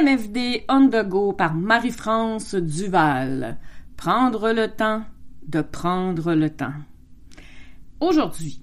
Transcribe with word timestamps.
MFD 0.00 0.64
on 0.70 0.88
the 0.88 1.06
go 1.06 1.34
par 1.34 1.54
Marie-France 1.54 2.54
Duval. 2.54 3.58
Prendre 3.98 4.50
le 4.50 4.68
temps 4.68 5.04
de 5.46 5.60
prendre 5.60 6.32
le 6.32 6.48
temps. 6.48 6.72
Aujourd'hui, 8.00 8.62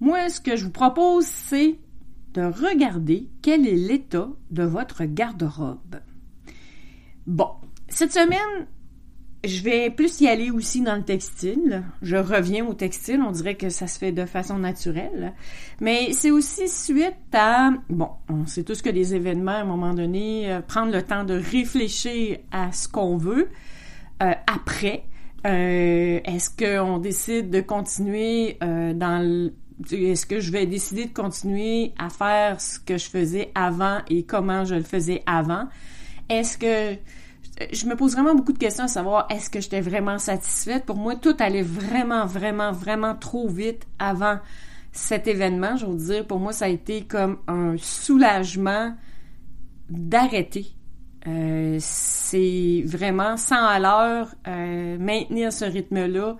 moi, 0.00 0.28
ce 0.28 0.42
que 0.42 0.56
je 0.56 0.64
vous 0.64 0.70
propose, 0.70 1.24
c'est 1.24 1.78
de 2.34 2.42
regarder 2.42 3.30
quel 3.40 3.66
est 3.66 3.76
l'état 3.76 4.28
de 4.50 4.62
votre 4.62 5.04
garde-robe. 5.06 6.00
Bon, 7.26 7.52
cette 7.88 8.12
semaine, 8.12 8.66
je 9.44 9.62
vais 9.62 9.90
plus 9.90 10.20
y 10.20 10.28
aller 10.28 10.50
aussi 10.50 10.80
dans 10.82 10.96
le 10.96 11.04
textile. 11.04 11.84
Je 12.02 12.16
reviens 12.16 12.66
au 12.66 12.74
textile, 12.74 13.20
on 13.22 13.30
dirait 13.30 13.54
que 13.54 13.68
ça 13.68 13.86
se 13.86 13.98
fait 13.98 14.10
de 14.10 14.24
façon 14.24 14.58
naturelle. 14.58 15.32
Mais 15.80 16.12
c'est 16.12 16.30
aussi 16.30 16.68
suite 16.68 17.14
à, 17.32 17.70
bon, 17.88 18.10
on 18.28 18.46
sait 18.46 18.64
tous 18.64 18.82
que 18.82 18.90
les 18.90 19.14
événements, 19.14 19.52
à 19.52 19.60
un 19.60 19.64
moment 19.64 19.94
donné, 19.94 20.50
euh, 20.50 20.60
prendre 20.60 20.92
le 20.92 21.02
temps 21.02 21.24
de 21.24 21.34
réfléchir 21.34 22.38
à 22.50 22.72
ce 22.72 22.88
qu'on 22.88 23.16
veut 23.16 23.48
euh, 24.22 24.32
après. 24.52 25.04
Euh, 25.46 26.20
est-ce 26.24 26.50
qu'on 26.50 26.98
décide 26.98 27.50
de 27.50 27.60
continuer 27.60 28.58
dans 28.60 29.24
le 29.24 29.52
est-ce 29.92 30.26
que 30.26 30.40
je 30.40 30.50
vais 30.50 30.66
décider 30.66 31.04
de 31.04 31.12
continuer 31.12 31.92
à 31.98 32.08
faire 32.08 32.60
ce 32.60 32.80
que 32.80 32.98
je 32.98 33.08
faisais 33.08 33.52
avant 33.54 33.98
et 34.10 34.24
comment 34.24 34.64
je 34.64 34.74
le 34.74 34.82
faisais 34.82 35.22
avant? 35.24 35.68
Est-ce 36.28 36.58
que 36.58 36.98
je 37.72 37.86
me 37.86 37.96
pose 37.96 38.12
vraiment 38.12 38.34
beaucoup 38.34 38.52
de 38.52 38.58
questions 38.58 38.84
à 38.84 38.88
savoir 38.88 39.26
est-ce 39.30 39.50
que 39.50 39.60
j'étais 39.60 39.80
vraiment 39.80 40.18
satisfaite? 40.18 40.84
Pour 40.84 40.96
moi, 40.96 41.16
tout 41.16 41.36
allait 41.38 41.62
vraiment, 41.62 42.24
vraiment, 42.26 42.72
vraiment 42.72 43.14
trop 43.14 43.48
vite 43.48 43.86
avant 43.98 44.38
cet 44.92 45.26
événement. 45.26 45.76
Je 45.76 45.86
veux 45.86 45.96
dire, 45.96 46.26
pour 46.26 46.38
moi, 46.38 46.52
ça 46.52 46.66
a 46.66 46.68
été 46.68 47.02
comme 47.02 47.38
un 47.48 47.76
soulagement 47.78 48.94
d'arrêter. 49.90 50.66
Euh, 51.26 51.76
c'est 51.80 52.82
vraiment 52.86 53.36
100 53.36 53.56
à 53.56 53.78
l'heure, 53.78 54.34
euh, 54.46 54.98
maintenir 54.98 55.52
ce 55.52 55.64
rythme-là. 55.64 56.36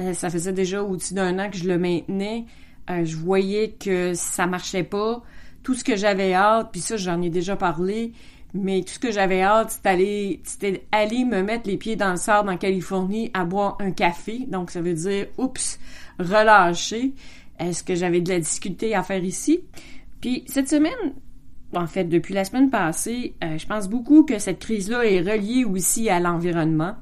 Euh, 0.00 0.12
ça 0.14 0.30
faisait 0.30 0.52
déjà 0.52 0.82
au-dessus 0.82 1.14
d'un 1.14 1.38
an 1.38 1.50
que 1.50 1.56
je 1.56 1.68
le 1.68 1.78
maintenais. 1.78 2.46
je 2.88 3.16
voyais 3.16 3.70
que 3.70 4.12
ça 4.14 4.46
marchait 4.46 4.84
pas. 4.84 5.22
Tout 5.62 5.74
ce 5.74 5.84
que 5.84 5.96
j'avais 5.96 6.34
hâte, 6.34 6.70
puis 6.72 6.80
ça, 6.80 6.96
j'en 6.96 7.22
ai 7.22 7.30
déjà 7.30 7.56
parlé, 7.56 8.12
mais 8.54 8.82
tout 8.82 8.94
ce 8.94 8.98
que 8.98 9.10
j'avais 9.10 9.42
hâte, 9.42 9.70
c'était 9.70 10.86
aller 10.92 11.24
me 11.24 11.42
mettre 11.42 11.68
les 11.68 11.78
pieds 11.78 11.96
dans 11.96 12.10
le 12.10 12.16
sable 12.16 12.50
en 12.50 12.56
Californie 12.56 13.30
à 13.32 13.44
boire 13.44 13.76
un 13.80 13.92
café. 13.92 14.46
Donc, 14.46 14.70
ça 14.70 14.80
veut 14.80 14.94
dire, 14.94 15.26
oups, 15.38 15.78
relâcher. 16.18 17.14
Est-ce 17.58 17.82
que 17.82 17.94
j'avais 17.94 18.20
de 18.20 18.28
la 18.28 18.40
difficulté 18.40 18.94
à 18.94 19.02
faire 19.02 19.24
ici? 19.24 19.60
Puis, 20.20 20.44
cette 20.46 20.68
semaine, 20.68 21.14
en 21.74 21.86
fait, 21.86 22.04
depuis 22.04 22.34
la 22.34 22.44
semaine 22.44 22.68
passée, 22.68 23.34
euh, 23.42 23.56
je 23.56 23.66
pense 23.66 23.88
beaucoup 23.88 24.24
que 24.24 24.38
cette 24.38 24.58
crise-là 24.58 25.04
est 25.04 25.20
reliée 25.20 25.64
aussi 25.64 26.10
à 26.10 26.20
l'environnement. 26.20 26.94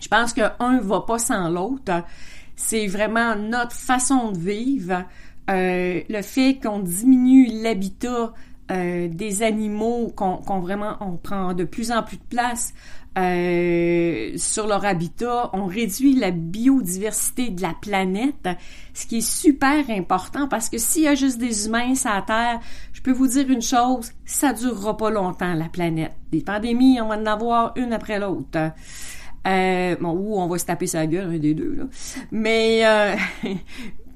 Je 0.00 0.08
pense 0.08 0.32
qu'un 0.32 0.80
va 0.80 1.00
pas 1.00 1.18
sans 1.18 1.50
l'autre. 1.50 2.04
C'est 2.54 2.86
vraiment 2.86 3.36
notre 3.36 3.74
façon 3.74 4.32
de 4.32 4.38
vivre. 4.38 5.04
Euh, 5.50 6.00
le 6.08 6.22
fait 6.22 6.60
qu'on 6.62 6.78
diminue 6.78 7.48
l'habitat 7.62 8.32
euh, 8.70 9.08
des 9.08 9.42
animaux 9.42 10.12
qu'on 10.14 10.60
vraiment 10.60 10.96
on 11.00 11.16
prend 11.16 11.54
de 11.54 11.64
plus 11.64 11.90
en 11.92 12.02
plus 12.02 12.18
de 12.18 12.24
place 12.28 12.72
euh, 13.18 14.32
sur 14.36 14.68
leur 14.68 14.84
habitat, 14.84 15.50
on 15.52 15.66
réduit 15.66 16.14
la 16.14 16.30
biodiversité 16.30 17.50
de 17.50 17.60
la 17.60 17.74
planète, 17.74 18.48
ce 18.94 19.06
qui 19.06 19.18
est 19.18 19.28
super 19.28 19.90
important 19.90 20.46
parce 20.46 20.68
que 20.68 20.78
s'il 20.78 21.02
y 21.02 21.08
a 21.08 21.16
juste 21.16 21.38
des 21.38 21.66
humains 21.66 21.96
sur 21.96 22.10
la 22.10 22.22
Terre, 22.22 22.60
je 22.92 23.02
peux 23.02 23.10
vous 23.10 23.26
dire 23.26 23.50
une 23.50 23.62
chose, 23.62 24.12
ça 24.24 24.52
durera 24.52 24.96
pas 24.96 25.10
longtemps 25.10 25.54
la 25.54 25.68
planète. 25.68 26.12
Des 26.30 26.42
pandémies, 26.42 27.00
on 27.00 27.08
va 27.08 27.16
en 27.16 27.26
avoir 27.26 27.72
une 27.76 27.92
après 27.92 28.20
l'autre. 28.20 28.72
Euh, 29.46 29.96
bon, 30.00 30.10
ou 30.10 30.38
on 30.38 30.46
va 30.46 30.58
se 30.58 30.66
taper 30.66 30.86
sa 30.86 31.06
gueule, 31.06 31.34
un 31.34 31.38
des 31.38 31.54
deux, 31.54 31.74
là. 31.74 31.84
Mais, 32.30 32.86
euh, 32.86 33.16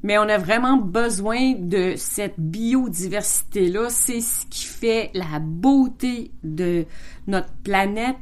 mais 0.05 0.19
on 0.19 0.29
a 0.29 0.37
vraiment 0.37 0.77
besoin 0.77 1.55
de 1.55 1.95
cette 1.97 2.39
biodiversité-là. 2.39 3.89
C'est 3.89 4.21
ce 4.21 4.45
qui 4.47 4.67
fait 4.67 5.11
la 5.15 5.39
beauté 5.41 6.31
de 6.45 6.85
notre 7.27 7.51
planète. 7.65 8.19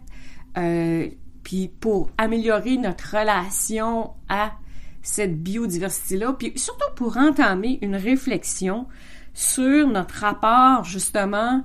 Euh, 0.56 1.08
puis 1.42 1.66
pour 1.80 2.10
améliorer 2.18 2.76
notre 2.76 3.18
relation 3.18 4.12
à 4.28 4.52
cette 5.02 5.42
biodiversité-là, 5.42 6.34
puis 6.34 6.52
surtout 6.54 6.94
pour 6.94 7.16
entamer 7.16 7.80
une 7.82 7.96
réflexion 7.96 8.86
sur 9.34 9.88
notre 9.88 10.14
rapport 10.14 10.84
justement. 10.84 11.64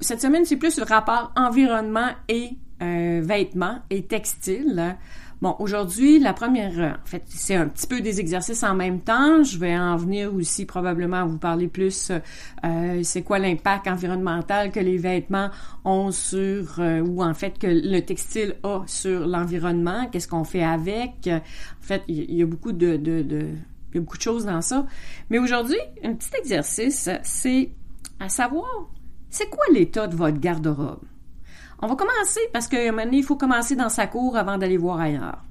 cette 0.00 0.20
semaine, 0.20 0.44
c'est 0.44 0.58
plus 0.58 0.78
le 0.78 0.84
rapport 0.84 1.32
environnement 1.36 2.10
et 2.28 2.50
euh, 2.82 3.22
vêtements 3.24 3.78
et 3.88 4.04
textiles. 4.04 4.98
Bon, 5.42 5.54
aujourd'hui, 5.58 6.18
la 6.18 6.32
première, 6.32 6.80
euh, 6.80 6.92
en 6.92 7.06
fait, 7.06 7.22
c'est 7.26 7.56
un 7.56 7.68
petit 7.68 7.86
peu 7.86 8.00
des 8.00 8.20
exercices 8.20 8.62
en 8.62 8.74
même 8.74 9.00
temps. 9.00 9.42
Je 9.42 9.58
vais 9.58 9.76
en 9.76 9.96
venir 9.96 10.34
aussi 10.34 10.64
probablement 10.64 11.18
à 11.18 11.24
vous 11.26 11.36
parler 11.36 11.68
plus, 11.68 12.10
euh, 12.64 13.00
c'est 13.02 13.22
quoi 13.22 13.38
l'impact 13.38 13.86
environnemental 13.86 14.72
que 14.72 14.80
les 14.80 14.96
vêtements 14.96 15.50
ont 15.84 16.10
sur, 16.10 16.80
euh, 16.80 17.00
ou 17.00 17.22
en 17.22 17.34
fait 17.34 17.58
que 17.58 17.66
le 17.66 18.00
textile 18.00 18.56
a 18.62 18.82
sur 18.86 19.26
l'environnement, 19.26 20.08
qu'est-ce 20.10 20.26
qu'on 20.26 20.44
fait 20.44 20.64
avec. 20.64 21.28
En 21.28 21.40
fait, 21.82 22.02
il 22.08 22.34
y, 22.34 22.42
a 22.42 22.46
beaucoup 22.46 22.72
de, 22.72 22.96
de, 22.96 23.20
de, 23.20 23.40
il 23.90 23.94
y 23.94 23.98
a 23.98 24.00
beaucoup 24.00 24.16
de 24.16 24.22
choses 24.22 24.46
dans 24.46 24.62
ça. 24.62 24.86
Mais 25.28 25.38
aujourd'hui, 25.38 25.78
un 26.02 26.14
petit 26.14 26.30
exercice, 26.38 27.10
c'est 27.22 27.72
à 28.20 28.30
savoir, 28.30 28.88
c'est 29.28 29.50
quoi 29.50 29.64
l'état 29.70 30.06
de 30.06 30.16
votre 30.16 30.38
garde-robe? 30.38 31.04
On 31.80 31.86
va 31.86 31.96
commencer 31.96 32.40
parce 32.52 32.68
que 32.68 32.90
moment 32.90 33.10
il 33.12 33.22
faut 33.22 33.36
commencer 33.36 33.76
dans 33.76 33.88
sa 33.88 34.06
cour 34.06 34.36
avant 34.36 34.58
d'aller 34.58 34.76
voir 34.76 35.00
ailleurs. 35.00 35.44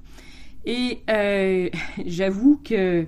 Et 0.64 1.02
euh, 1.08 1.70
j'avoue 2.06 2.60
que, 2.64 3.06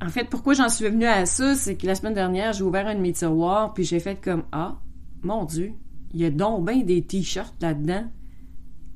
en 0.00 0.08
fait, 0.08 0.24
pourquoi 0.24 0.54
j'en 0.54 0.68
suis 0.68 0.84
venue 0.88 1.06
à 1.06 1.26
ça, 1.26 1.54
c'est 1.54 1.76
que 1.76 1.86
la 1.86 1.94
semaine 1.94 2.14
dernière, 2.14 2.52
j'ai 2.52 2.62
ouvert 2.62 2.86
un 2.86 2.94
de 2.94 3.00
mes 3.00 3.12
tiroirs, 3.12 3.74
puis 3.74 3.84
j'ai 3.84 4.00
fait 4.00 4.16
comme 4.16 4.44
ah, 4.52 4.76
mon 5.22 5.44
Dieu, 5.44 5.72
il 6.14 6.20
y 6.20 6.24
a 6.24 6.30
donc 6.30 6.66
bien 6.66 6.78
des 6.82 7.02
t-shirts 7.02 7.54
là-dedans 7.60 8.04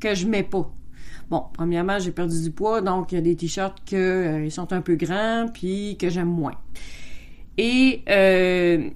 que 0.01 0.15
je 0.15 0.27
mets 0.27 0.43
pas. 0.43 0.71
Bon, 1.29 1.43
premièrement, 1.53 1.99
j'ai 1.99 2.13
perdu 2.13 2.41
du 2.41 2.51
poids, 2.53 2.81
donc 2.81 3.11
il 3.11 3.17
y 3.17 3.19
a 3.19 3.21
des 3.21 3.35
t-shirts 3.35 3.79
que 3.85 3.97
euh, 3.97 4.51
sont 4.51 4.73
un 4.73 4.81
peu 4.81 4.95
grands, 4.95 5.49
puis 5.53 5.97
que 5.99 6.09
j'aime 6.09 6.29
moins. 6.29 6.55
Et 7.59 8.03
euh, 8.09 8.91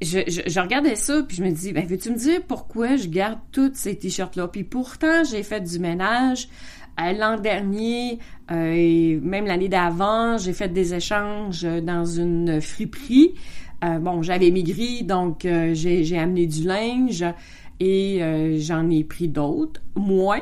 je, 0.00 0.20
je, 0.46 0.60
regardais 0.60 0.94
ça, 0.94 1.22
puis 1.26 1.36
je 1.36 1.42
me 1.42 1.50
dis, 1.50 1.72
ben, 1.72 1.84
veux-tu 1.84 2.10
me 2.10 2.16
dire 2.16 2.40
pourquoi 2.46 2.96
je 2.96 3.08
garde 3.08 3.38
tous 3.50 3.72
ces 3.74 3.96
t-shirts-là? 3.96 4.48
Puis 4.48 4.64
pourtant, 4.64 5.24
j'ai 5.24 5.42
fait 5.42 5.60
du 5.60 5.78
ménage. 5.78 6.48
Euh, 7.00 7.12
l'an 7.12 7.38
dernier, 7.38 8.18
euh, 8.50 8.72
et 8.74 9.20
même 9.22 9.46
l'année 9.46 9.68
d'avant, 9.68 10.36
j'ai 10.38 10.52
fait 10.52 10.68
des 10.68 10.94
échanges 10.94 11.62
dans 11.62 12.04
une 12.04 12.60
friperie. 12.60 13.34
Euh, 13.84 13.98
bon, 13.98 14.22
j'avais 14.22 14.50
maigri, 14.50 15.04
donc 15.04 15.46
j'ai 15.72 16.18
amené 16.18 16.46
du 16.46 16.64
linge 16.64 17.24
et 17.80 18.20
j'en 18.58 18.90
ai 18.90 19.04
pris 19.04 19.28
d'autres, 19.28 19.80
moins, 19.94 20.40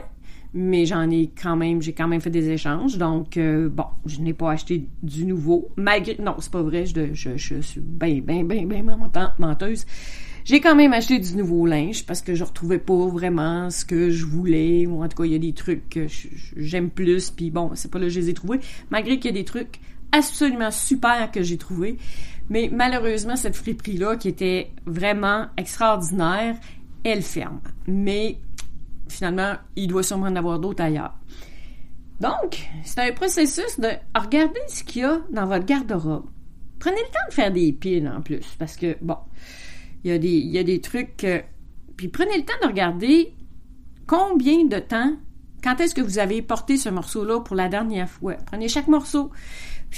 mais 0.54 0.86
j'en 0.86 1.10
ai 1.10 1.30
quand 1.40 1.56
même, 1.56 1.82
j'ai 1.82 1.92
quand 1.92 2.08
même 2.08 2.20
fait 2.20 2.30
des 2.30 2.48
échanges. 2.48 2.98
Donc, 2.98 3.36
euh, 3.36 3.68
bon, 3.68 3.86
je 4.06 4.20
n'ai 4.20 4.32
pas 4.32 4.52
acheté 4.52 4.88
du 5.02 5.24
nouveau. 5.26 5.68
Malgré, 5.76 6.16
non, 6.20 6.36
c'est 6.38 6.52
pas 6.52 6.62
vrai, 6.62 6.86
je, 6.86 7.12
je, 7.12 7.36
je 7.36 7.60
suis 7.60 7.80
bien, 7.80 8.20
bien, 8.20 8.44
bien, 8.44 8.64
bien 8.64 8.84
menteuse. 9.38 9.84
J'ai 10.46 10.60
quand 10.60 10.76
même 10.76 10.92
acheté 10.92 11.18
du 11.18 11.34
nouveau 11.34 11.66
linge 11.66 12.06
parce 12.06 12.22
que 12.22 12.36
je 12.36 12.44
retrouvais 12.44 12.78
pas 12.78 13.08
vraiment 13.08 13.68
ce 13.68 13.84
que 13.84 14.10
je 14.10 14.24
voulais. 14.24 14.86
Ou 14.86 15.02
en 15.02 15.08
tout 15.08 15.16
cas, 15.16 15.24
il 15.24 15.32
y 15.32 15.34
a 15.34 15.40
des 15.40 15.52
trucs 15.52 15.88
que 15.88 16.06
j'aime 16.56 16.88
plus. 16.88 17.30
Puis 17.30 17.50
bon, 17.50 17.72
c'est 17.74 17.90
pas 17.90 17.98
là 17.98 18.04
que 18.04 18.12
je 18.12 18.20
les 18.20 18.30
ai 18.30 18.34
trouvés. 18.34 18.60
Malgré 18.90 19.18
qu'il 19.18 19.32
y 19.32 19.34
a 19.34 19.36
des 19.36 19.44
trucs 19.44 19.80
absolument 20.12 20.70
super 20.70 21.32
que 21.32 21.42
j'ai 21.42 21.56
trouvés. 21.56 21.98
Mais 22.48 22.70
malheureusement, 22.72 23.34
cette 23.34 23.56
friperie-là, 23.56 24.14
qui 24.14 24.28
était 24.28 24.70
vraiment 24.86 25.46
extraordinaire, 25.56 26.56
elle 27.02 27.22
ferme. 27.22 27.60
Mais 27.88 28.38
finalement, 29.08 29.54
il 29.76 29.88
doit 29.88 30.02
sûrement 30.02 30.26
en 30.26 30.36
avoir 30.36 30.58
d'autres 30.58 30.82
ailleurs. 30.82 31.14
Donc, 32.20 32.68
c'est 32.82 33.00
un 33.00 33.12
processus 33.12 33.78
de 33.78 33.88
regarder 34.14 34.60
ce 34.68 34.82
qu'il 34.84 35.02
y 35.02 35.04
a 35.04 35.20
dans 35.30 35.46
votre 35.46 35.66
garde-robe. 35.66 36.26
Prenez 36.78 36.96
le 36.96 37.06
temps 37.06 37.28
de 37.28 37.34
faire 37.34 37.52
des 37.52 37.72
piles 37.72 38.08
en 38.14 38.22
plus, 38.22 38.44
parce 38.58 38.76
que, 38.76 38.96
bon, 39.02 39.16
il 40.04 40.10
y 40.10 40.58
a 40.58 40.62
des, 40.62 40.80
trucs. 40.80 41.26
puis 41.96 42.08
prenez 42.08 42.38
le 42.38 42.44
temps 42.44 42.54
de 42.62 42.68
regarder 42.68 43.34
combien 44.06 44.64
de 44.64 44.78
temps, 44.78 45.16
quand 45.62 45.80
est-ce 45.80 45.94
que 45.94 46.00
vous 46.00 46.18
avez 46.18 46.42
porté 46.42 46.76
ce 46.76 46.88
morceau-là 46.88 47.40
pour 47.40 47.56
la 47.56 47.68
dernière 47.68 48.08
fois. 48.08 48.34
Prenez 48.46 48.68
chaque 48.68 48.88
morceau, 48.88 49.30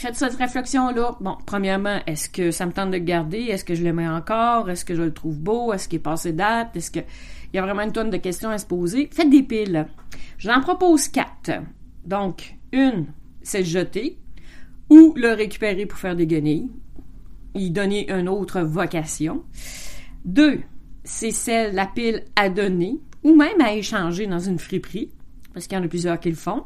faites 0.00 0.16
cette 0.16 0.34
réflexion-là. 0.34 1.16
Bon, 1.20 1.36
premièrement, 1.46 2.00
est-ce 2.06 2.28
que 2.28 2.50
ça 2.50 2.66
me 2.66 2.72
tente 2.72 2.90
de 2.90 2.96
le 2.96 3.04
garder? 3.04 3.38
Est-ce 3.38 3.64
que 3.64 3.74
je 3.74 3.84
le 3.84 3.92
mets 3.92 4.08
encore? 4.08 4.70
Est-ce 4.70 4.84
que 4.84 4.94
je 4.94 5.02
le 5.02 5.12
trouve 5.12 5.38
beau? 5.38 5.72
Est-ce 5.72 5.88
qu'il 5.88 5.98
est 5.98 6.02
passé 6.02 6.32
date? 6.32 6.76
Est-ce 6.76 6.90
que 6.90 7.00
il 7.00 7.56
y 7.56 7.58
a 7.58 7.62
vraiment 7.62 7.82
une 7.82 7.92
tonne 7.92 8.10
de 8.10 8.16
questions 8.18 8.50
à 8.50 8.58
se 8.58 8.66
poser? 8.66 9.08
Faites 9.12 9.30
des 9.30 9.42
piles. 9.42 9.86
J'en 10.36 10.60
propose 10.60 11.08
quatre. 11.08 11.50
Donc, 12.04 12.56
une, 12.72 13.06
c'est 13.42 13.60
le 13.60 13.64
jeter 13.64 14.18
ou 14.90 15.14
le 15.16 15.32
récupérer 15.32 15.86
pour 15.86 15.98
faire 15.98 16.16
des 16.16 16.26
guenilles, 16.26 16.70
y 17.54 17.70
donner 17.70 18.10
une 18.10 18.28
autre 18.28 18.60
vocation. 18.60 19.44
Deux, 20.24 20.60
c'est 21.04 21.30
celle, 21.30 21.74
la 21.74 21.86
pile 21.86 22.24
à 22.36 22.50
donner 22.50 23.00
ou 23.24 23.34
même 23.34 23.60
à 23.60 23.74
échanger 23.74 24.26
dans 24.26 24.38
une 24.38 24.58
friperie, 24.58 25.10
parce 25.52 25.66
qu'il 25.66 25.76
y 25.76 25.80
en 25.80 25.84
a 25.84 25.88
plusieurs 25.88 26.20
qui 26.20 26.30
le 26.30 26.36
font. 26.36 26.64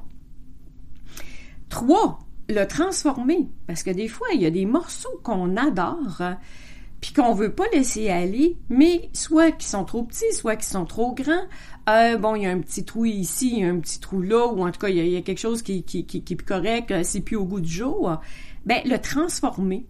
Trois, 1.68 2.18
le 2.48 2.64
transformer, 2.64 3.48
parce 3.66 3.82
que 3.82 3.90
des 3.90 4.08
fois, 4.08 4.28
il 4.34 4.42
y 4.42 4.46
a 4.46 4.50
des 4.50 4.66
morceaux 4.66 5.20
qu'on 5.22 5.56
adore, 5.56 6.22
puis 7.00 7.12
qu'on 7.12 7.34
veut 7.34 7.52
pas 7.52 7.64
laisser 7.72 8.10
aller, 8.10 8.56
mais 8.68 9.10
soit 9.12 9.52
qui 9.52 9.66
sont 9.66 9.84
trop 9.84 10.04
petits, 10.04 10.32
soit 10.32 10.56
qui 10.56 10.66
sont 10.66 10.84
trop 10.84 11.14
grands. 11.14 11.46
Euh, 11.88 12.16
bon, 12.16 12.36
il 12.36 12.42
y 12.42 12.46
a 12.46 12.50
un 12.50 12.60
petit 12.60 12.84
trou 12.84 13.04
ici, 13.04 13.52
il 13.54 13.58
y 13.60 13.64
a 13.64 13.68
un 13.68 13.80
petit 13.80 13.98
trou 14.00 14.22
là, 14.22 14.46
ou 14.46 14.64
en 14.64 14.70
tout 14.70 14.78
cas, 14.78 14.88
il 14.88 15.08
y 15.08 15.16
a, 15.16 15.22
quelque 15.22 15.40
chose 15.40 15.62
qui, 15.62 15.82
qui, 15.82 16.06
qui, 16.06 16.22
qui 16.22 16.34
est 16.34 16.42
correct, 16.42 16.94
c'est 17.02 17.20
plus 17.20 17.36
au 17.36 17.44
goût 17.44 17.60
du 17.60 17.72
jour. 17.72 18.20
Ben, 18.66 18.80
le 18.84 18.98
transformer. 18.98 19.86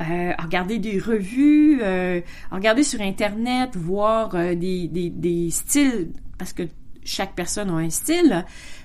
Euh, 0.00 0.32
regarder 0.42 0.80
des 0.80 0.98
revues, 0.98 1.80
euh, 1.80 2.20
regarder 2.50 2.82
sur 2.82 3.00
Internet, 3.00 3.76
voir 3.76 4.34
euh, 4.34 4.56
des, 4.56 4.88
des, 4.88 5.08
des, 5.08 5.50
styles, 5.50 6.10
parce 6.36 6.52
que 6.52 6.64
chaque 7.04 7.34
personne 7.34 7.70
a 7.70 7.74
un 7.74 7.90
style. 7.90 8.44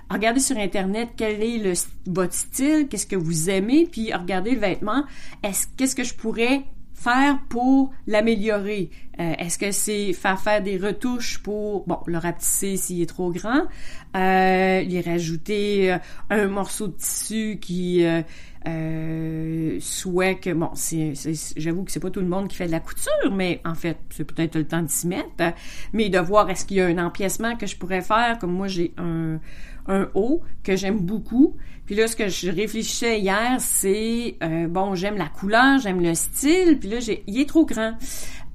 Regardez 0.10 0.39
sur 0.39 0.57
Internet 0.57 1.10
quel 1.16 1.44
est 1.44 1.88
votre 2.07 2.33
style, 2.33 2.88
qu'est-ce 2.89 3.07
que 3.07 3.16
vous 3.16 3.50
aimez, 3.50 3.88
puis 3.92 4.13
regardez 4.13 4.51
le 4.51 4.60
vêtement. 4.60 5.04
Est-ce 5.44 5.68
qu'est-ce 5.77 5.95
que 5.95 6.04
je 6.04 6.16
pourrais 6.16 6.63
faire 6.94 7.39
pour 7.50 7.92
l'améliorer? 8.07 8.89
Euh, 9.19 9.33
est-ce 9.38 9.57
que 9.57 9.71
c'est 9.71 10.13
faire 10.13 10.39
faire 10.39 10.62
des 10.62 10.77
retouches 10.77 11.39
pour, 11.39 11.86
bon, 11.86 12.00
le 12.06 12.18
rapetisser 12.18 12.77
s'il 12.77 13.01
est 13.01 13.06
trop 13.06 13.31
grand, 13.31 13.63
euh, 14.16 14.81
lui 14.81 15.01
rajouter 15.01 15.94
euh, 15.94 15.98
un 16.30 16.48
morceau 16.48 16.88
de 16.88 16.94
tissu 16.94 17.57
qui 17.62 18.06
euh, 18.68 19.77
soit 19.81 20.36
que, 20.36 20.51
bon, 20.51 20.69
c'est, 20.74 21.13
j'avoue 21.57 21.83
que 21.83 21.92
c'est 21.92 22.00
pas 22.00 22.12
tout 22.12 22.21
le 22.21 22.27
monde 22.27 22.48
qui 22.48 22.56
fait 22.56 22.68
de 22.68 22.71
la 22.71 22.80
couture, 22.80 23.31
mais 23.31 23.62
en 23.66 23.75
fait, 23.75 23.98
c'est 24.10 24.25
peut-être 24.25 24.56
le 24.56 24.66
temps 24.66 24.81
de 24.81 24.89
s'y 24.89 25.07
mettre, 25.07 25.54
mais 25.94 26.10
de 26.10 26.19
voir 26.19 26.50
est-ce 26.50 26.66
qu'il 26.66 26.77
y 26.77 26.81
a 26.81 26.86
un 26.86 26.98
empiècement 26.98 27.56
que 27.56 27.68
je 27.68 27.75
pourrais 27.75 28.01
faire, 28.01 28.38
comme 28.39 28.54
moi 28.54 28.68
j'ai 28.68 28.94
un, 28.98 29.39
un 29.88 30.10
haut 30.13 30.42
que 30.63 30.75
j'aime 30.75 31.00
beaucoup. 31.00 31.56
Puis 31.86 31.95
là, 31.95 32.07
ce 32.07 32.16
que 32.16 32.27
je 32.27 32.51
réfléchissais 32.51 33.19
hier, 33.19 33.56
c'est 33.57 34.36
euh, 34.44 34.68
bon, 34.68 34.94
j'aime 34.94 35.18
la 35.18 35.27
couleur, 35.27 35.80
j'aime 35.80 36.01
le 36.01 36.13
style, 36.13 36.77
puis 36.80 36.88
là, 36.88 37.00
j'ai, 37.00 37.24
il 37.25 37.39
est 37.39 37.50
trop 37.50 37.66
grand. 37.66 37.94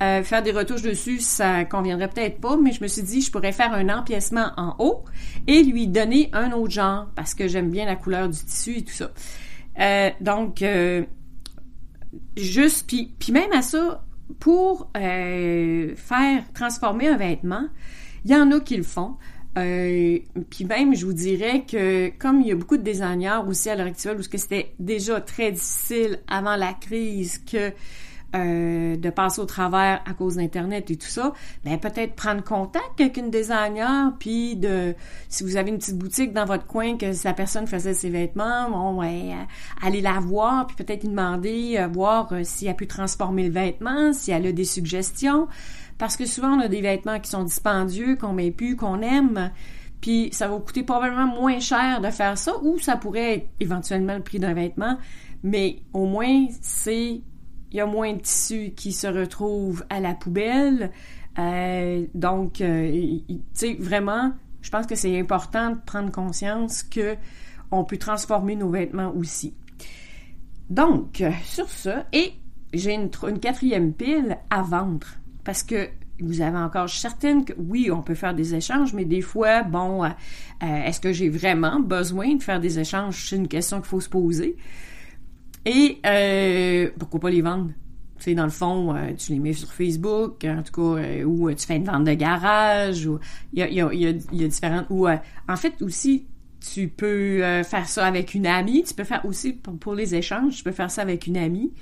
Euh, 0.03 0.23
faire 0.23 0.43
des 0.43 0.51
retouches 0.51 0.83
dessus, 0.83 1.21
ça 1.21 1.65
conviendrait 1.65 2.09
peut-être 2.09 2.41
pas, 2.41 2.57
mais 2.57 2.73
je 2.73 2.83
me 2.83 2.89
suis 2.89 3.03
dit, 3.03 3.21
je 3.21 3.31
pourrais 3.31 3.53
faire 3.53 3.73
un 3.73 3.89
empiècement 3.89 4.51
en 4.57 4.75
haut 4.79 5.05
et 5.47 5.63
lui 5.63 5.87
donner 5.87 6.31
un 6.33 6.53
autre 6.53 6.73
genre 6.73 7.07
parce 7.15 7.35
que 7.35 7.47
j'aime 7.47 7.71
bien 7.71 7.87
la 7.87 7.97
couleur 7.97 8.29
du 8.29 8.39
tissu 8.39 8.79
et 8.79 8.83
tout 8.83 8.93
ça. 8.93 9.13
Euh, 9.81 10.11
donc, 10.21 10.63
euh, 10.63 11.05
juste, 12.37 12.87
puis, 12.87 13.15
puis 13.19 13.33
même 13.33 13.53
à 13.53 13.63
ça, 13.63 14.05
pour 14.41 14.91
euh, 14.97 15.95
faire 15.97 16.43
transformer 16.53 17.09
un 17.09 17.17
vêtement, 17.17 17.69
il 18.25 18.31
y 18.31 18.37
en 18.37 18.51
a 18.51 18.61
qui 18.61 18.77
le 18.77 18.83
font. 18.83 19.17
Euh, 19.57 20.19
puis 20.51 20.65
même, 20.65 20.95
je 20.97 21.07
vous 21.07 21.13
dirais 21.13 21.65
que 21.71 22.11
comme 22.19 22.41
il 22.41 22.49
y 22.49 22.53
a 22.53 22.57
beaucoup 22.57 22.77
de 22.77 22.83
designers 22.83 23.41
aussi 23.47 23.71
à 23.71 23.77
l'heure 23.77 23.87
actuelle 23.87 24.19
où 24.19 24.23
c'était 24.23 24.75
déjà 24.81 25.21
très 25.21 25.53
difficile 25.53 26.19
avant 26.27 26.57
la 26.57 26.73
crise 26.73 27.39
que 27.39 27.73
euh, 28.35 28.97
de 28.97 29.11
passer 29.11 29.41
au 29.41 29.45
travers 29.45 30.03
à 30.07 30.13
cause 30.13 30.37
d'Internet 30.37 30.91
et 30.91 30.97
tout 30.97 31.07
ça, 31.07 31.33
ben 31.65 31.79
peut-être 31.79 32.15
prendre 32.15 32.43
contact 32.43 33.01
avec 33.01 33.17
une 33.17 33.31
designer, 33.31 34.13
puis 34.19 34.57
de 34.57 34.95
si 35.29 35.45
vous 35.45 35.57
avez 35.57 35.71
une 35.71 35.79
petite 35.79 35.99
boutique 35.99 36.33
dans 36.33 36.45
votre 36.45 36.67
coin 36.67 36.97
que 36.97 37.13
sa 37.13 37.33
personne 37.33 37.69
faisait 37.69 37.95
ses 37.95 38.11
vêtements, 38.11 38.69
bon, 38.71 39.01
ouais, 39.01 39.33
euh, 39.33 39.87
aller 39.87 40.01
la 40.01 40.19
voir, 40.19 40.67
puis 40.67 40.75
peut-être 40.75 41.03
lui 41.03 41.11
demander, 41.11 41.77
euh, 41.79 41.87
voir 41.87 42.33
si 42.43 42.67
elle 42.67 42.75
peut 42.75 42.87
transformer 42.87 43.45
le 43.45 43.53
vêtement, 43.53 44.13
si 44.13 44.33
elle 44.33 44.47
a 44.47 44.53
des 44.53 44.65
suggestions, 44.65 45.47
parce 45.99 46.17
que 46.17 46.27
souvent 46.27 46.57
on 46.57 46.61
a 46.61 46.69
des 46.69 46.81
vêtements 46.81 47.21
qui 47.21 47.31
sont 47.31 47.45
dispendieux, 47.45 48.17
qu'on 48.17 48.33
met 48.33 48.51
plus, 48.51 48.75
qu'on 48.75 49.01
aime, 49.01 49.53
puis 50.01 50.29
ça 50.33 50.49
va 50.49 50.59
coûter 50.59 50.83
probablement 50.83 51.27
moins 51.27 51.61
cher 51.61 52.01
de 52.01 52.11
faire 52.11 52.37
ça, 52.37 52.53
ou 52.63 52.81
ça 52.81 52.97
pourrait 52.97 53.35
être 53.35 53.47
éventuellement 53.61 54.17
le 54.17 54.23
prix 54.23 54.41
d'un 54.41 54.55
vêtement, 54.55 54.99
mais 55.45 55.79
au 55.93 56.07
moins 56.07 56.47
c'est 56.61 57.21
il 57.75 57.79
y 57.79 57.81
a 57.81 57.87
moins 57.87 58.13
de 58.13 58.21
tissus 58.21 58.73
qui 58.75 58.93
se 58.93 59.07
retrouvent 59.07 59.85
à 59.91 60.01
la 60.01 60.15
poubelle. 60.15 60.93
Euh, 61.39 62.07
donc, 62.15 62.61
euh, 62.61 63.19
tu 63.29 63.41
sais, 63.53 63.77
vraiment, 63.81 64.33
je 64.63 64.71
pense 64.71 64.87
que 64.87 64.95
c'est 64.95 65.19
important 65.19 65.73
de 65.73 65.79
prendre 65.85 66.13
conscience 66.13 66.85
que 66.85 67.17
on 67.73 67.85
peut 67.85 67.99
transformer 67.99 68.55
nos 68.55 68.71
vêtements 68.71 69.13
aussi. 69.17 69.55
Donc, 70.71 71.23
sur 71.45 71.69
ça, 71.69 72.07
et 72.13 72.35
j'ai 72.73 72.95
une, 72.95 73.11
quatrième 73.41 73.93
pile 73.93 74.39
à 74.51 74.63
vendre 74.63 75.07
parce 75.43 75.65
que 75.65 75.89
vous 76.21 76.41
avez 76.41 76.59
encore 76.59 76.89
certaines 76.89 77.45
que 77.45 77.53
oui, 77.59 77.91
on 77.91 78.03
peut 78.03 78.15
faire 78.15 78.35
des 78.35 78.55
échanges, 78.55 78.95
mais 78.95 79.05
des 79.05 79.21
fois, 79.21 79.65
bon, 79.65 80.05
euh, 80.05 80.09
est-ce 80.61 81.01
que 81.01 81.13
j'ai 81.13 81.29
vraiment 81.29 81.81
besoin 81.81 82.37
de 82.37 82.43
faire 82.43 82.61
des 82.61 82.79
échanges? 82.79 83.27
C'est 83.29 83.37
une 83.37 83.49
question 83.49 83.79
qu'il 83.79 83.89
faut 83.89 84.01
se 84.01 84.09
poser. 84.09 84.57
Et 85.67 85.99
euh, 86.05 86.91
pourquoi 86.99 87.21
pas 87.21 87.31
les 87.31 87.43
vendre? 87.43 87.71
Tu 88.19 88.25
sais, 88.25 88.35
dans 88.35 88.45
le 88.45 88.51
fond, 88.51 88.95
euh, 88.95 89.13
tu 89.17 89.33
les 89.33 89.39
mets 89.39 89.53
sur 89.53 89.73
Facebook, 89.73 90.45
en 90.45 90.63
tout 90.63 90.73
cas, 90.73 91.03
euh, 91.03 91.25
ou 91.25 91.53
tu 91.53 91.67
fais 91.67 91.77
une 91.77 91.85
vente 91.85 92.05
de 92.05 92.15
garage, 92.15 93.07
ou 93.07 93.19
il 93.53 93.61
y 93.61 93.63
a, 93.63 93.69
y, 93.69 93.81
a, 93.81 93.93
y, 93.93 94.23
y 94.33 94.45
a 94.45 94.49
différentes... 94.49 94.87
Ou 94.91 95.09
en 95.09 95.57
fait, 95.57 95.81
aussi, 95.83 96.27
tu 96.73 96.89
peux 96.89 97.41
faire 97.65 97.89
ça 97.89 98.07
avec 98.07 98.35
une 98.35 98.47
amie. 98.47 98.85
Tu 98.85 98.95
peux 98.95 99.05
faire 99.05 99.25
aussi, 99.25 99.53
pour, 99.53 99.77
pour, 99.79 99.95
les 99.95 100.15
échanges, 100.15 100.57
tu 100.57 100.65
peux 100.65 100.73
faire 100.73 100.91
ça 100.91 101.03
avec 101.03 101.27
une 101.27 101.37
amie. 101.37 101.73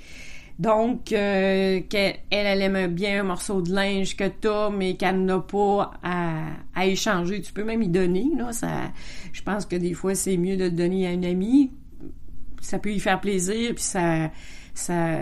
Donc, 0.59 1.05
qu'elle 1.05 1.85
elle 2.29 2.61
aime 2.61 2.87
bien 2.93 3.21
un 3.21 3.23
morceau 3.23 3.61
de 3.61 3.73
linge 3.73 4.15
que 4.15 4.27
t'as, 4.27 4.69
mais 4.69 4.95
qu'elle 4.95 5.23
n'a 5.25 5.39
pas 5.39 5.91
à, 6.03 6.47
à, 6.75 6.85
échanger. 6.85 7.41
Tu 7.41 7.53
peux 7.53 7.63
même 7.63 7.81
y 7.81 7.89
donner. 7.89 8.29
Là, 8.37 8.51
ça, 8.53 8.91
je 9.31 9.41
pense 9.41 9.65
que 9.65 9.75
des 9.75 9.93
fois, 9.93 10.15
c'est 10.15 10.37
mieux 10.37 10.57
de 10.57 10.65
le 10.65 10.71
donner 10.71 11.07
à 11.07 11.11
une 11.11 11.25
amie 11.25 11.71
ça 12.63 12.79
peut 12.79 12.91
y 12.91 12.99
faire 12.99 13.19
plaisir, 13.19 13.75
puis 13.75 13.83
ça, 13.83 14.31
ça, 14.73 15.17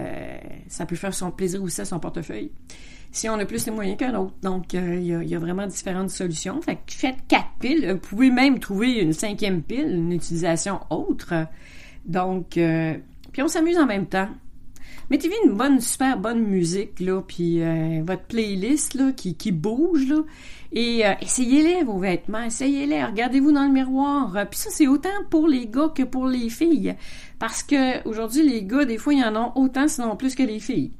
ça 0.67 0.85
peut 0.85 0.95
faire 0.95 1.13
son 1.13 1.31
plaisir 1.31 1.61
aussi 1.61 1.81
à 1.81 1.85
son 1.85 1.99
portefeuille. 1.99 2.51
Si 3.11 3.27
on 3.27 3.33
a 3.33 3.45
plus 3.45 3.65
de 3.65 3.71
moyens 3.71 3.97
qu'un 3.97 4.15
autre. 4.15 4.33
Donc, 4.41 4.73
euh, 4.73 4.95
il 4.95 5.29
y, 5.29 5.35
a, 5.35 5.39
vraiment 5.39 5.67
différentes 5.67 6.11
solutions. 6.11 6.61
Fait 6.61 6.75
que 6.75 6.93
faites 6.93 7.17
quatre 7.27 7.49
piles. 7.59 7.91
Vous 7.91 7.97
pouvez 7.97 8.31
même 8.31 8.59
trouver 8.59 9.01
une 9.01 9.11
cinquième 9.11 9.63
pile, 9.63 9.89
une 9.89 10.13
utilisation 10.13 10.79
autre. 10.89 11.45
Donc, 12.05 12.55
euh, 12.55 12.97
puis 13.33 13.41
on 13.41 13.49
s'amuse 13.49 13.77
en 13.77 13.85
même 13.85 14.05
temps. 14.05 14.29
Mettez-vous 15.11 15.49
une 15.49 15.57
bonne, 15.57 15.81
super 15.81 16.17
bonne 16.17 16.39
musique, 16.39 17.01
là, 17.01 17.21
puis 17.21 17.61
euh, 17.61 18.01
votre 18.07 18.23
playlist, 18.23 18.93
là, 18.93 19.11
qui, 19.11 19.35
qui 19.35 19.51
bouge, 19.51 20.07
là, 20.07 20.21
et 20.71 21.05
euh, 21.05 21.11
essayez-les, 21.19 21.83
vos 21.83 21.97
vêtements, 21.97 22.43
essayez-les, 22.43 23.03
regardez-vous 23.03 23.51
dans 23.51 23.65
le 23.65 23.73
miroir. 23.73 24.33
Puis 24.49 24.61
ça, 24.61 24.69
c'est 24.71 24.87
autant 24.87 25.09
pour 25.29 25.49
les 25.49 25.67
gars 25.67 25.91
que 25.93 26.03
pour 26.03 26.27
les 26.27 26.49
filles. 26.49 26.95
Parce 27.39 27.61
que 27.61 28.07
aujourd'hui, 28.07 28.41
les 28.47 28.63
gars, 28.63 28.85
des 28.85 28.97
fois, 28.97 29.13
ils 29.13 29.21
en 29.21 29.35
ont 29.35 29.51
autant, 29.55 29.89
sinon 29.89 30.15
plus 30.15 30.33
que 30.33 30.43
les 30.43 30.61
filles. 30.61 30.93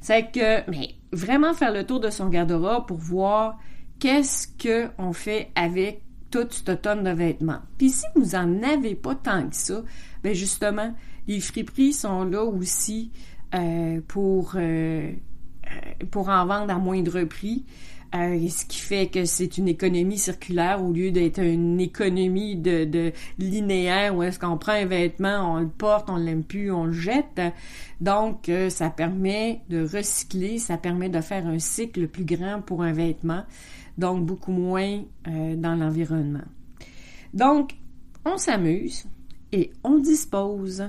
C'est 0.00 0.32
que, 0.32 0.70
mais 0.70 0.94
vraiment 1.12 1.52
faire 1.52 1.70
le 1.70 1.84
tour 1.84 2.00
de 2.00 2.08
son 2.08 2.30
garde-robe 2.30 2.86
pour 2.86 2.96
voir 2.96 3.58
qu'est-ce 3.98 4.48
que 4.48 4.88
on 4.96 5.12
fait 5.12 5.50
avec 5.54 6.00
toute 6.30 6.54
cette 6.54 6.80
tonne 6.80 7.04
de 7.04 7.10
vêtements. 7.10 7.60
Puis 7.76 7.90
si 7.90 8.06
vous 8.16 8.34
en 8.34 8.62
avez 8.62 8.94
pas 8.94 9.14
tant 9.14 9.46
que 9.46 9.56
ça, 9.56 9.82
ben 10.24 10.34
justement, 10.34 10.94
les 11.26 11.40
friperies 11.40 11.92
sont 11.92 12.24
là 12.24 12.44
aussi 12.44 13.10
euh, 13.54 14.00
pour, 14.06 14.52
euh, 14.56 14.60
euh, 14.60 16.04
pour 16.10 16.28
en 16.28 16.44
vendre 16.44 16.70
à 16.70 16.78
moindre 16.78 17.24
prix. 17.24 17.64
ce 18.12 18.64
qui 18.66 18.78
fait 18.78 19.08
que 19.08 19.24
c'est 19.24 19.56
une 19.56 19.68
économie 19.68 20.18
circulaire 20.18 20.84
au 20.84 20.92
lieu 20.92 21.10
d'être 21.10 21.42
une 21.42 21.80
économie 21.80 22.56
de, 22.56 22.84
de 22.84 23.12
linéaire 23.38 24.14
où 24.14 24.22
est-ce 24.22 24.38
qu'on 24.38 24.58
prend 24.58 24.72
un 24.72 24.84
vêtement, 24.84 25.54
on 25.54 25.60
le 25.60 25.68
porte, 25.68 26.10
on 26.10 26.16
l'aime 26.16 26.44
plus, 26.44 26.70
on 26.70 26.84
le 26.84 26.92
jette. 26.92 27.40
Donc, 28.00 28.50
ça 28.68 28.90
permet 28.90 29.62
de 29.68 29.82
recycler, 29.82 30.58
ça 30.58 30.76
permet 30.76 31.08
de 31.08 31.20
faire 31.20 31.46
un 31.46 31.58
cycle 31.58 32.06
plus 32.08 32.24
grand 32.24 32.60
pour 32.60 32.82
un 32.82 32.92
vêtement, 32.92 33.44
donc 33.96 34.24
beaucoup 34.24 34.52
moins 34.52 35.02
dans 35.26 35.74
l'environnement. 35.74 36.44
Donc, 37.34 37.74
on 38.24 38.36
s'amuse 38.36 39.04
et 39.52 39.70
on 39.84 39.98
dispose. 39.98 40.82